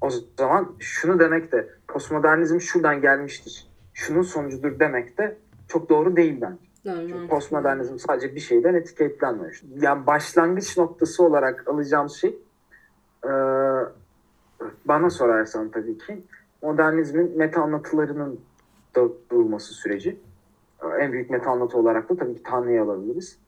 [0.00, 3.66] O zaman şunu demek de postmodernizm şuradan gelmiştir.
[3.94, 5.36] Şunun sonucudur demek de
[5.68, 6.72] çok doğru değil bence.
[7.08, 9.62] Çünkü postmodernizm sadece bir şeyden etiketlenmiyor.
[9.80, 12.38] Yani başlangıç noktası olarak alacağımız şey
[13.24, 13.30] e,
[14.84, 16.22] bana sorarsan tabii ki
[16.62, 18.40] modernizmin meta anlatılarının
[18.96, 20.18] dağıtılması süreci.
[20.82, 23.38] E, En büyük meta anlatı olarak da tabii ki Tanrı'yı alabiliriz.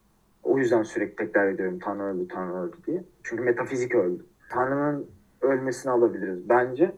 [0.43, 3.05] O yüzden sürekli tekrar ediyorum Tanrı öldü, Tanrı öldü diye.
[3.23, 4.25] Çünkü metafizik öldü.
[4.51, 5.07] Tanrı'nın
[5.41, 6.95] ölmesini alabiliriz bence.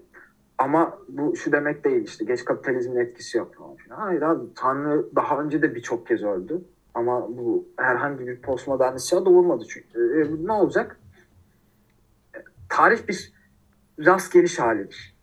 [0.59, 3.97] Ama bu şu demek değil işte geç kapitalizmin etkisi yok falan filan.
[3.97, 6.61] Hayır abi Tanrı daha önce de birçok kez öldü.
[6.95, 10.23] Ama bu herhangi bir postmodernist çağ doğurmadı çünkü.
[10.23, 11.01] E, ne olacak?
[12.37, 13.33] E, Tarih bir
[13.99, 15.16] rast geliş halidir.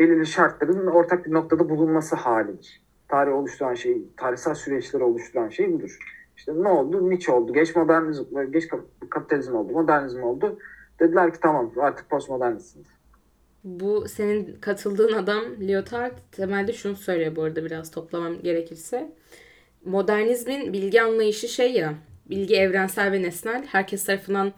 [0.00, 2.82] Belirli şartların ortak bir noktada bulunması halidir.
[3.08, 5.98] Tarih oluşturan şey, tarihsel süreçleri oluşturan şey budur.
[6.36, 7.10] İşte ne oldu?
[7.10, 7.52] Nietzsche oldu.
[7.52, 10.58] Geç modernizm, geç kap- kapitalizm oldu, modernizm oldu.
[11.00, 12.86] Dediler ki tamam artık postmodernistsiniz.
[13.64, 19.12] Bu senin katıldığın adam Lyotard temelde şunu söylüyor bu arada biraz toplamam gerekirse.
[19.84, 21.94] Modernizmin bilgi anlayışı şey ya,
[22.30, 24.52] bilgi evrensel ve nesnel, herkes tarafından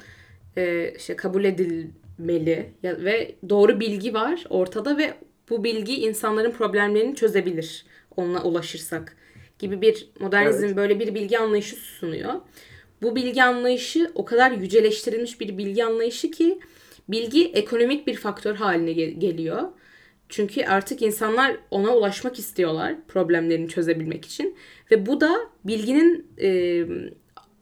[0.57, 5.15] e, işte kabul edilmeli ve doğru bilgi var ortada ve
[5.51, 9.17] bu bilgi insanların problemlerini çözebilir onunla ulaşırsak
[9.59, 10.77] gibi bir modernizm Evet.
[10.77, 12.35] böyle bir bilgi anlayışı sunuyor.
[13.03, 16.59] Bu bilgi anlayışı o kadar yüceleştirilmiş bir bilgi anlayışı ki
[17.09, 19.63] bilgi ekonomik bir faktör haline gel- geliyor.
[20.29, 24.57] Çünkü artık insanlar ona ulaşmak istiyorlar problemlerini çözebilmek için
[24.91, 26.85] ve bu da bilginin e,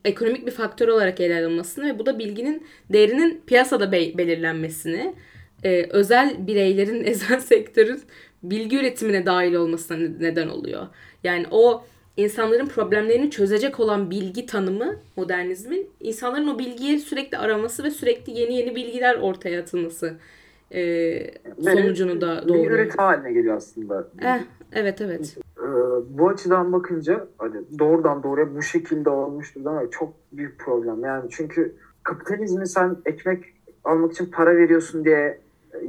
[0.05, 5.15] ekonomik bir faktör olarak ele alınmasını ve bu da bilginin değerinin piyasada be- belirlenmesini,
[5.65, 8.01] e, özel bireylerin, özel sektörün
[8.43, 10.87] bilgi üretimine dahil olmasına ne- neden oluyor.
[11.25, 11.85] Yani o
[12.17, 18.55] insanların problemlerini çözecek olan bilgi tanımı modernizmin insanların o bilgiyi sürekli araması ve sürekli yeni
[18.55, 20.15] yeni bilgiler ortaya atılması
[20.73, 21.31] e,
[21.63, 22.71] sonucunu da bir doğuruyor.
[22.71, 24.09] üretim haline geliyor aslında.
[24.23, 24.41] Eh,
[24.73, 25.37] evet evet.
[25.59, 25.63] Ee,
[26.09, 31.05] bu açıdan bakınca hani doğrudan doğruya bu şekilde olmuştur ama çok büyük problem.
[31.05, 33.45] Yani çünkü kapitalizmi sen ekmek
[33.85, 35.41] almak için para veriyorsun diye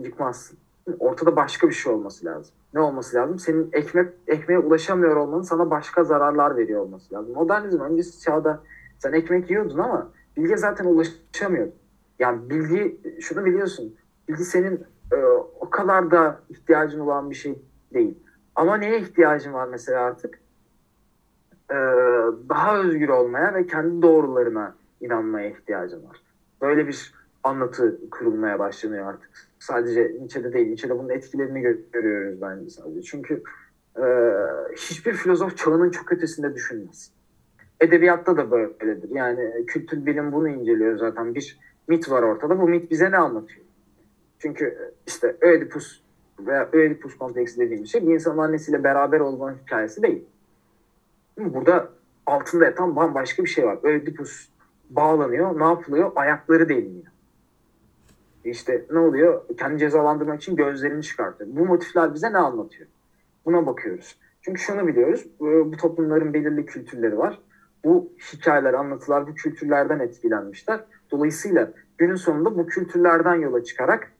[0.04, 0.58] yıkmazsın.
[1.00, 2.56] Ortada başka bir şey olması lazım.
[2.74, 3.40] Ne olması lazım?
[3.40, 7.34] Senin ekmek ekmeğe ulaşamıyor olmanın sana başka zararlar veriyor olması lazım.
[7.34, 8.60] Modernizm öncesi çağda
[9.00, 11.76] sen ekmek yiyordun ama bilgiye zaten ulaşamıyordun.
[12.20, 13.96] Yani bilgi şunu biliyorsun.
[14.30, 15.16] Bilgi senin e,
[15.60, 17.62] o kadar da ihtiyacın olan bir şey
[17.94, 18.18] değil.
[18.56, 20.40] Ama neye ihtiyacın var mesela artık?
[21.72, 21.76] Ee,
[22.50, 26.22] daha özgür olmaya ve kendi doğrularına inanmaya ihtiyacın var.
[26.62, 29.51] Böyle bir anlatı kurulmaya başlanıyor artık.
[29.62, 30.68] Sadece Nietzsche'de değil.
[30.68, 33.02] Nietzsche'de bunun etkilerini gö- görüyoruz bence sadece.
[33.02, 33.44] Çünkü
[33.98, 34.04] e,
[34.76, 37.12] hiçbir filozof çağının çok ötesinde düşünmez.
[37.82, 39.10] Edebiyatta da böyledir.
[39.12, 41.36] Yani kültür bilim bunu inceliyor zaten.
[41.36, 42.60] Bir mit var ortada.
[42.60, 43.66] Bu mit bize ne anlatıyor?
[44.40, 46.02] Çünkü işte Ödipus
[46.40, 50.26] veya Ödipus kompleksi dediğimiz şey bir insanın annesiyle beraber olmanın hikayesi değil.
[51.38, 51.90] Burada
[52.26, 53.78] altında yatan bambaşka bir şey var.
[53.84, 54.50] Ödipus
[54.90, 55.60] bağlanıyor.
[55.60, 56.12] Ne yapılıyor?
[56.16, 57.12] Ayakları deliniyor.
[58.46, 59.42] İşte ne oluyor?
[59.58, 61.50] Kendi cezalandırmak için gözlerini çıkartıyor.
[61.54, 62.90] Bu motifler bize ne anlatıyor?
[63.46, 64.18] Buna bakıyoruz.
[64.42, 65.28] Çünkü şunu biliyoruz.
[65.40, 67.42] Bu toplumların belirli kültürleri var.
[67.84, 70.84] Bu hikayeler, anlatılar bu kültürlerden etkilenmişler.
[71.12, 74.12] Dolayısıyla günün sonunda bu kültürlerden yola çıkarak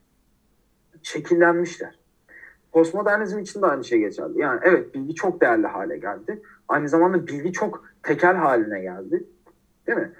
[1.02, 1.98] şekillenmişler.
[2.72, 4.40] Postmodernizm için de aynı şey geçerli.
[4.40, 6.42] Yani evet bilgi çok değerli hale geldi.
[6.68, 9.24] Aynı zamanda bilgi çok tekel haline geldi.
[9.86, 10.12] Değil mi?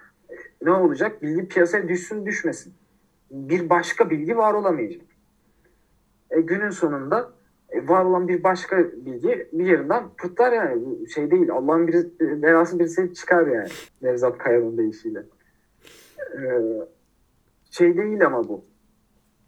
[0.62, 1.23] Ne olacak?
[1.23, 2.75] Bilgi piyasaya düşsün düşmesin.
[3.33, 5.03] Bir başka bilgi var olamayacak.
[6.31, 7.33] E, günün sonunda
[7.71, 11.09] e, var olan bir başka bilgi bir yerinden pırtlar yani.
[11.09, 11.51] Şey değil.
[11.51, 13.68] Allah'ın bir e, belası birisi çıkar yani.
[14.03, 15.23] Nevzat Kaya'nın deyişiyle.
[16.18, 16.42] E,
[17.71, 18.64] şey değil ama bu.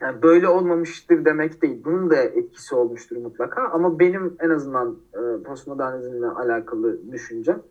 [0.01, 1.85] Yani böyle olmamıştır demek değil.
[1.85, 3.68] Bunun da etkisi olmuştur mutlaka.
[3.68, 7.62] Ama benim en azından e, postmodernizmle alakalı düşüncem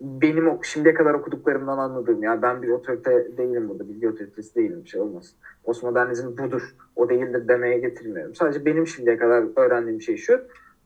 [0.00, 3.88] benim şimdiye kadar okuduklarımdan anladığım ya ben bir otorite değilim burada.
[3.88, 4.80] Bilgi otoritesi değilim.
[4.84, 5.34] Bir şey olmaz.
[5.64, 6.74] Postmodernizm budur.
[6.96, 8.34] O değildir demeye getirmiyorum.
[8.34, 10.40] Sadece benim şimdiye kadar öğrendiğim şey şu.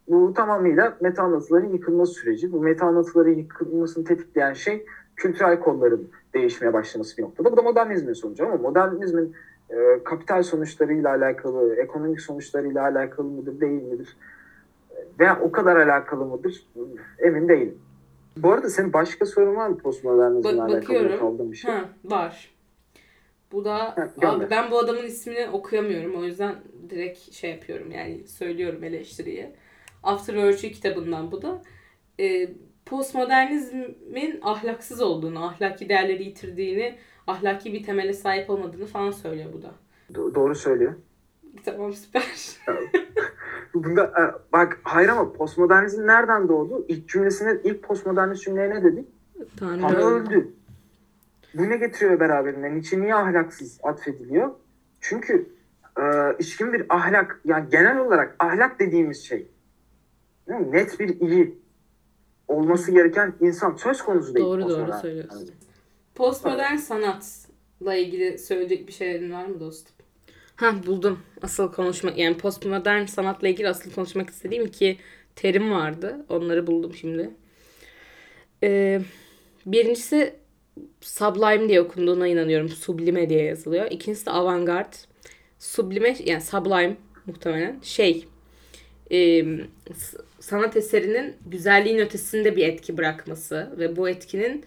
[0.09, 2.53] Bu tamamıyla meta anlatıların yıkılma süreci.
[2.53, 7.53] Bu meta anlatıların yıkılmasını tetikleyen şey kültürel kodların değişmeye başlaması bir noktada.
[7.53, 9.35] Bu da modernizmin sonucu ama modernizmin
[9.71, 14.17] e, kapital sonuçlarıyla alakalı, ekonomik sonuçlarıyla alakalı mıdır, değil midir?
[15.21, 16.67] Veya o kadar alakalı mıdır?
[17.19, 17.79] Emin değilim.
[18.37, 21.71] Bu arada senin başka sorun var mı postmodernizmle Bak- alakalı aldığın bir şey?
[21.71, 22.51] Ha, var.
[23.53, 26.15] Bu da Ha, abi ben bu adamın ismini okuyamıyorum.
[26.15, 26.55] O yüzden
[26.91, 29.51] direkt şey yapıyorum yani söylüyorum eleştiriyi.
[30.03, 31.63] After Virtue kitabından bu da.
[32.21, 32.49] Ee,
[32.87, 36.95] postmodernizmin ahlaksız olduğunu, ahlaki değerleri yitirdiğini,
[37.27, 39.71] ahlaki bir temele sahip olmadığını falan söylüyor bu da.
[40.13, 40.95] Do- doğru söylüyor.
[41.65, 42.23] Tamam süper.
[43.75, 46.85] Bunda e, bak hayır ama postmodernizm nereden doğdu?
[46.89, 49.05] İlk cümlesine, ilk postmodernist cümleye ne dedi?
[49.57, 50.53] Tanrı, Tanrı öldü.
[51.55, 52.75] Bu ne getiriyor beraberinde?
[52.75, 54.51] Niçin niye ahlaksız atfediliyor?
[55.01, 55.47] Çünkü
[55.99, 56.03] e,
[56.39, 59.49] içkin bir ahlak, yani genel olarak ahlak dediğimiz şey
[60.49, 60.73] değil mi?
[60.73, 61.59] net bir iyi
[62.49, 64.47] olması gereken insan söz konusu değil.
[64.47, 65.51] Doğru doğru söylüyorsun.
[66.15, 69.95] Postmodern sanatla ilgili söyleyecek bir şeylerin var mı dostum?
[70.61, 71.19] Ha buldum.
[71.43, 74.99] Asıl konuşmak yani postmodern sanatla ilgili asıl konuşmak istediğim iki
[75.37, 76.27] terim vardı.
[76.29, 77.31] Onları buldum şimdi.
[78.63, 79.01] Ee,
[79.67, 80.35] birincisi
[81.01, 82.69] sublime diye okunduğuna inanıyorum.
[82.69, 83.91] Sublime diye yazılıyor.
[83.91, 84.93] İkincisi de avantgard.
[85.59, 86.97] Sublime yani sublime
[87.27, 88.25] muhtemelen şey
[89.13, 89.45] e,
[90.41, 94.65] sanat eserinin güzelliğin ötesinde bir etki bırakması ve bu etkinin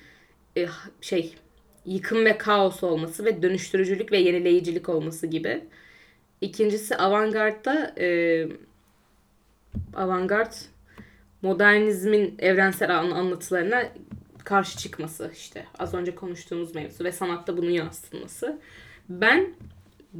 [0.58, 0.68] e,
[1.02, 1.36] şey
[1.86, 5.62] yıkım ve kaos olması ve dönüştürücülük ve yenileyicilik olması gibi
[6.48, 8.48] İkincisi avantgardda e,
[9.96, 10.52] avantgard
[11.42, 13.84] modernizmin evrensel an- anlatılarına
[14.44, 18.60] karşı çıkması işte az önce konuştuğumuz mevzu ve sanatta bunun yansıtılması.
[19.10, 19.54] Ben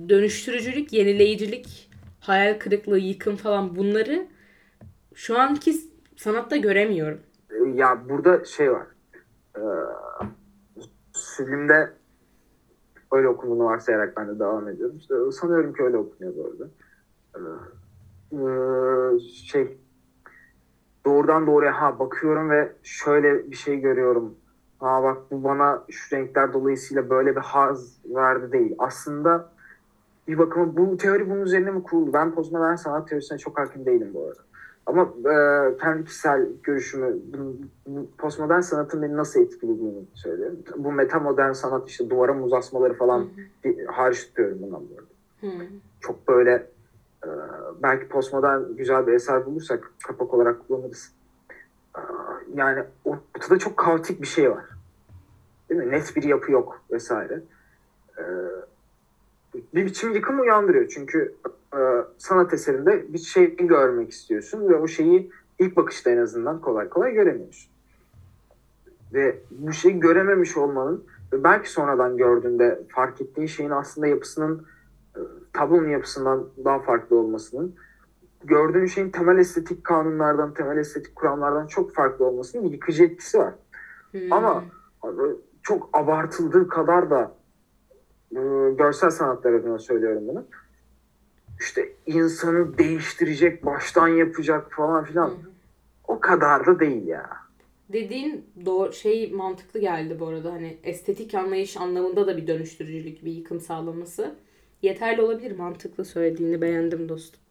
[0.10, 4.28] dönüştürücülük, yenileyicilik, hayal kırıklığı, yıkım falan bunları
[5.16, 5.76] şu anki
[6.18, 7.22] sanatta göremiyorum.
[7.52, 8.88] Ee, Ya burada şey var.
[9.58, 9.62] Ee,
[11.38, 11.94] filmde
[13.14, 14.98] öyle okunduğunu varsayarak ben de devam ediyorum.
[14.98, 16.34] İşte sanıyorum ki öyle okunuyor.
[17.36, 17.40] Ee,
[18.34, 19.78] ee, şey
[21.06, 24.36] doğrudan doğruya ha bakıyorum ve şöyle bir şey görüyorum.
[24.80, 28.76] Ha bak bu bana şu renkler dolayısıyla böyle bir haz verdi değil.
[28.80, 29.50] Aslında
[30.28, 32.14] bir bakıma bu teori bunun üzerine mi kuruldu?
[32.14, 34.42] Ben postmodern sanat teorisine çok hakim değilim bu arada.
[34.86, 37.18] Ama e, kendi kişisel görüşümü,
[38.18, 40.58] postmodern sanatın beni nasıl etkilediğini söylüyorum.
[40.78, 43.30] Bu metamodern sanat işte duvara muz asmaları falan
[43.64, 45.58] bir, hariç tutuyorum bundan bu arada.
[45.58, 45.66] Hı.
[46.02, 46.68] Çok böyle
[47.26, 47.30] e,
[47.84, 51.12] belki postmodern güzel bir eser bulursak kapak olarak kullanırız.
[51.98, 52.02] E,
[52.56, 54.66] yani ortada çok kaotik bir şey var.
[55.70, 55.92] Değil mi?
[55.92, 57.42] Net bir yapı yok vesaire.
[58.18, 58.24] E,
[59.74, 60.88] bir biçim yıkım uyandırıyor.
[60.88, 61.36] Çünkü
[61.74, 61.80] e,
[62.18, 67.14] sanat eserinde bir şey görmek istiyorsun ve o şeyi ilk bakışta en azından kolay kolay
[67.14, 67.72] göremiyorsun.
[69.14, 74.66] Ve bu şeyi görememiş olmanın ve belki sonradan gördüğünde fark ettiğin şeyin aslında yapısının
[75.16, 75.20] e,
[75.54, 77.76] tablonun yapısından daha farklı olmasının
[78.44, 83.54] gördüğün şeyin temel estetik kanunlardan, temel estetik kuramlardan çok farklı olmasının yıkıcı etkisi var.
[84.12, 84.20] Hı.
[84.32, 84.64] Ama
[85.02, 85.22] abi,
[85.62, 87.32] çok abartıldığı kadar da
[88.32, 88.40] e,
[88.78, 90.46] görsel sanatlar adına söylüyorum bunu.
[91.64, 95.30] İşte insanı değiştirecek, baştan yapacak falan filan.
[95.30, 95.36] Hı.
[96.08, 97.30] O kadar da değil ya.
[97.90, 100.54] Dediğin doğru şey mantıklı geldi bu arada.
[100.54, 104.36] Hani estetik anlayış anlamında da bir dönüştürücülük, bir yıkım sağlaması.
[104.82, 105.58] Yeterli olabilir.
[105.58, 107.42] Mantıklı söylediğini beğendim dostum.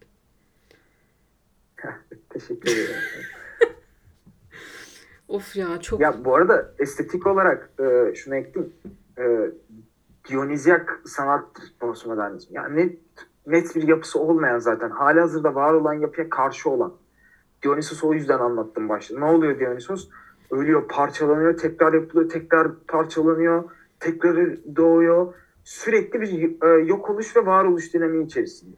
[2.31, 2.95] Teşekkür ederim.
[5.29, 8.75] Of ya çok ya bu arada estetik olarak e, şunu ekleyeyim.
[9.19, 9.25] E,
[10.29, 11.47] Dionizyak sanat
[11.81, 12.55] postmodernizm.
[12.55, 12.99] Yani net,
[13.47, 14.91] net bir yapısı olmayan zaten.
[14.91, 16.93] Hali hazırda var olan yapıya karşı olan.
[17.63, 19.19] Dionysos o yüzden anlattım başta.
[19.19, 20.09] Ne oluyor Dionysos?
[20.51, 23.65] Ölüyor, parçalanıyor, tekrar yapılıyor, tekrar parçalanıyor,
[24.01, 24.37] tekrar
[24.77, 25.35] doğuyor.
[25.65, 28.77] Sürekli bir e, yok oluş ve varoluş dinamiği içerisinde.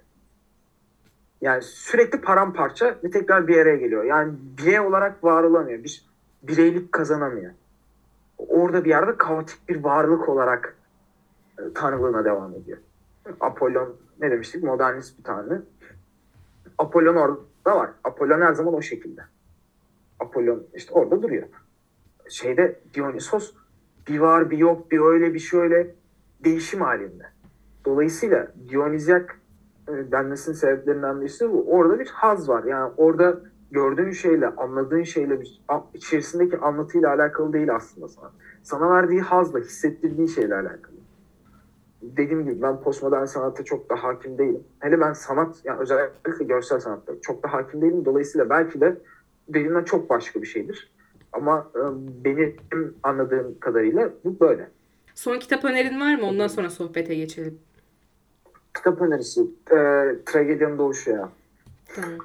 [1.40, 4.04] Yani sürekli paramparça ve tekrar bir araya geliyor.
[4.04, 5.84] Yani birey olarak var olamıyor.
[5.84, 6.06] Bir
[6.42, 7.52] bireylik kazanamıyor.
[8.38, 10.76] Orada bir yerde kaotik bir varlık olarak
[11.58, 12.78] e, tanrılığına devam ediyor.
[13.40, 14.62] Apollon ne demiştik?
[14.62, 15.62] Modernist bir tanrı.
[16.78, 17.90] Apollon orada var.
[18.04, 19.20] Apollon her zaman o şekilde.
[20.20, 21.48] Apollon işte orada duruyor.
[22.28, 23.54] Şeyde Dionysos
[24.08, 25.94] bir var bir yok bir öyle bir şöyle
[26.44, 27.24] değişim halinde.
[27.84, 29.40] Dolayısıyla Dionizyak
[29.88, 31.64] e, denmesinin sebeplerinden birisi bu.
[31.68, 32.64] Orada bir haz var.
[32.64, 35.40] Yani orada gördüğün şeyle, anladığın şeyle,
[35.94, 38.30] içerisindeki anlatıyla alakalı değil aslında sana.
[38.62, 40.93] Sana verdiği hazla, hissettirdiği şeyle alakalı.
[42.16, 44.64] Dediğim gibi ben postmodern sanata çok da hakim değilim.
[44.80, 48.04] Hele ben sanat, yani özellikle görsel sanatta çok da hakim değilim.
[48.04, 48.96] Dolayısıyla belki de
[49.48, 50.90] dediğimden çok başka bir şeydir.
[51.32, 51.80] Ama e,
[52.24, 52.56] benim
[53.02, 54.68] anladığım kadarıyla bu böyle.
[55.14, 56.26] Son kitap önerin var mı?
[56.26, 57.58] Ondan sonra sohbete geçelim.
[58.76, 59.40] Kitap önerisi,
[59.70, 59.76] e,
[60.26, 61.28] Tragedyanın Doğuşu ya.
[61.94, 62.18] Tamam.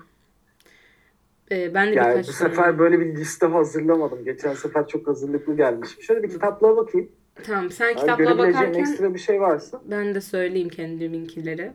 [1.52, 4.24] Ee, ben de Yani birkaç bu tane- sefer böyle bir liste hazırlamadım.
[4.26, 6.02] Geçen sefer çok hazırlıklı gelmişim.
[6.04, 7.10] Şöyle bir kitaplığa bakayım.
[7.44, 9.82] Tamam sen Yani kitapla bakarken ekstra bir şey varsa.
[9.86, 11.72] ben de söyleyeyim kendiminkileri.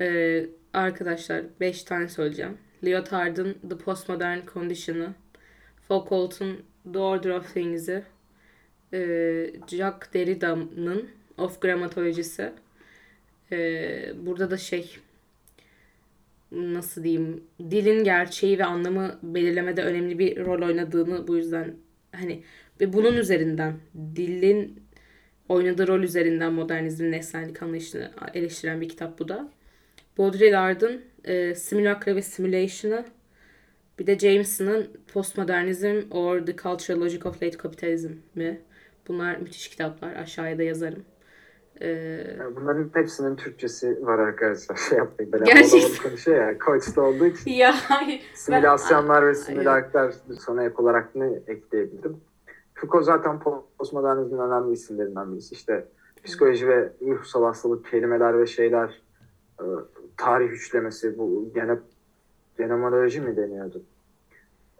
[0.00, 2.58] Ee, arkadaşlar 5 tane söyleyeceğim.
[2.84, 5.14] Lyotard'ın The Postmodern Condition'ı,
[5.88, 8.02] Foucault'un The Order of Things'i,
[8.92, 12.52] ee, Jacques Derrida'nın Of Grammatology'si.
[13.52, 14.96] Ee, burada da şey
[16.52, 21.74] nasıl diyeyim dilin gerçeği ve anlamı belirlemede önemli bir rol oynadığını bu yüzden
[22.12, 22.42] hani
[22.80, 23.74] ve bunun üzerinden
[24.16, 24.82] dilin
[25.48, 29.52] oynadığı rol üzerinden modernizmin nesnellik anlayışını eleştiren bir kitap bu da.
[30.18, 33.04] Baudrillard'ın e, Simulacra ve Simulation'ı
[33.98, 38.60] bir de Jameson'ın Postmodernizm or the Cultural Logic of Late Capitalism mi?
[39.08, 40.14] Bunlar müthiş kitaplar.
[40.14, 41.04] Aşağıya da yazarım.
[41.80, 41.88] Ee,
[42.38, 44.76] Yani bunların hepsinin Türkçesi var arkadaşlar.
[44.88, 45.32] Şey yapmayın.
[45.32, 46.02] Ben Gerçekten.
[46.02, 46.58] Konuşuyor ya.
[46.58, 47.50] Koç'ta olduğu için.
[47.50, 48.20] ya hayır.
[48.34, 52.16] Simülasyonlar ve simülaklar sona ek olarak ne ekleyebilirim?
[52.74, 53.40] Foucault zaten
[53.78, 55.54] postmodernizmin önemli isimlerinden birisi.
[55.54, 55.88] İşte
[56.24, 59.02] psikoloji ve ruhsal hastalık, kelimeler ve şeyler,
[59.60, 59.64] e,
[60.16, 61.78] tarih üçlemesi, bu gene,
[62.58, 63.82] genomoloji mi deniyordu?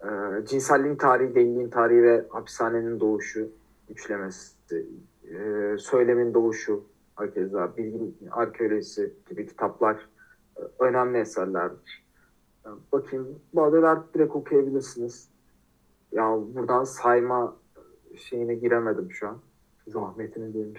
[0.03, 0.09] E,
[0.45, 3.49] cinselliğin tarihi, deliliğin tarihi ve hapishanenin doğuşu
[3.89, 4.51] üçlemesi,
[5.31, 6.83] e, söylemin doğuşu,
[7.15, 10.09] Hakeza Bilgin Arkeolojisi gibi kitaplar
[10.57, 12.05] e, önemli eserlerdir.
[12.65, 15.29] E, Bakayım Baudelaire direkt okuyabilirsiniz.
[16.11, 17.57] Ya buradan sayma
[18.15, 19.37] şeyine giremedim şu an.
[19.87, 20.73] Zahmetini.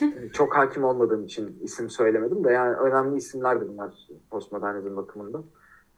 [0.00, 5.42] E, Çok hakim olmadığım için isim söylemedim de yani önemli isimlerdir bunlar postmodernizm bakımında.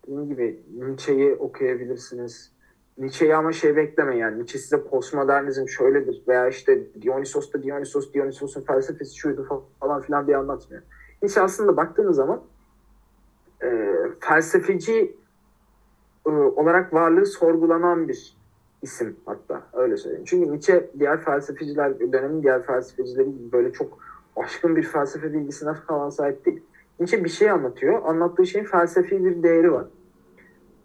[0.02, 2.53] Dediğim gibi Nietzsche'yi okuyabilirsiniz.
[2.98, 8.60] Nietzsche'yi ama şey beklemeyin yani Nietzsche size postmodernizm şöyledir veya işte Dionysos da Dionysos, Dionysos'un
[8.60, 10.82] felsefesi şuydu falan filan diye anlatmıyor.
[11.22, 12.42] Nietzsche aslında baktığınız zaman
[13.62, 15.16] e, felsefeci
[16.26, 18.36] e, olarak varlığı sorgulanan bir
[18.82, 20.24] isim hatta öyle söyleyeyim.
[20.26, 23.98] Çünkü Nietzsche diğer felsefeciler, dönemin diğer felsefecileri gibi böyle çok
[24.36, 26.62] aşkın bir felsefe bilgisine falan sahip değil.
[27.00, 28.02] Nietzsche bir şey anlatıyor.
[28.04, 29.84] Anlattığı şeyin felsefi bir değeri var.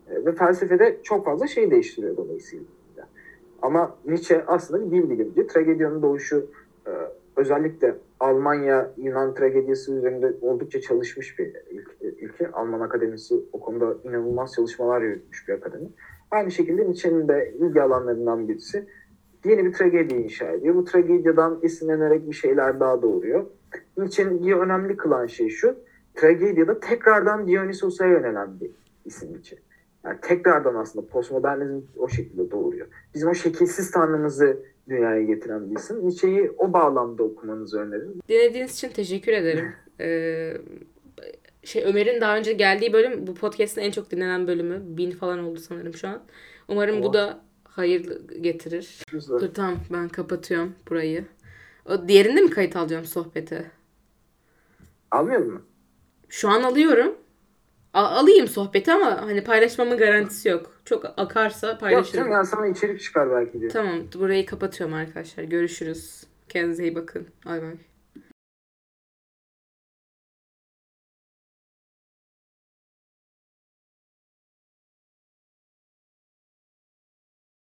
[0.10, 2.66] E, Ve felsefede çok fazla şey değiştiriyor dolayısıyla.
[3.62, 5.48] Ama Nietzsche aslında bir bilimci.
[5.48, 6.48] Tragedyanın doğuşu
[6.88, 6.92] e,
[7.36, 12.26] özellikle Almanya Yunan tragediyası üzerinde oldukça çalışmış bir ülke.
[12.26, 12.52] ülke.
[12.52, 15.90] Alman Akademisi o konuda inanılmaz çalışmalar yürütmüş bir akademi.
[16.32, 18.86] Aynı şekilde Nietzsche'nin de ilgi alanlarından birisi
[19.46, 20.76] yeni bir tragedi inşa ediyor.
[20.76, 23.46] Bu tragedyadan esinlenerek bir şeyler daha doğuruyor.
[23.98, 25.76] Nietzsche'nin önemli kılan şey şu,
[26.16, 28.72] tragedyada tekrardan Dionysos'a yönelen bir
[29.06, 29.58] isim Nietzsche.
[30.04, 32.88] Yani tekrardan aslında postmodernizm o şekilde doğuruyor.
[33.14, 34.58] Bizim o şekilsiz tanrımızı
[34.90, 36.06] dünyaya getiren bir isim.
[36.06, 38.20] Nietzsche'yi o bağlamda okumanızı öneririm.
[38.30, 39.74] Dinlediğiniz için teşekkür ederim.
[40.02, 40.58] Ee,
[41.64, 44.82] şey Ömer'in daha önce geldiği bölüm bu podcast'ın en çok dinlenen bölümü.
[44.98, 46.22] Bin falan oldu sanırım şu an.
[46.68, 47.14] Umarım bu Oh.
[47.14, 49.04] da hayır getirir.
[49.12, 49.40] Güzel.
[49.40, 51.26] Dur tamam ben kapatıyorum burayı.
[51.86, 53.72] O diğerinde mi kayıt alacağım sohbeti?
[55.12, 55.62] Almıyor musun?
[56.30, 57.16] Şu an alıyorum.
[57.94, 60.72] A- alayım sohbeti ama hani paylaşmamın garantisi yok.
[60.86, 62.20] Çok akarsa Yok paylaşırım.
[62.20, 63.70] canım ya sana içerik çıkar belki diye.
[63.70, 65.44] Tamam burayı kapatıyorum arkadaşlar.
[65.44, 66.24] Görüşürüz.
[66.50, 67.28] Kendinize iyi bakın.
[67.46, 67.76] Bay bay.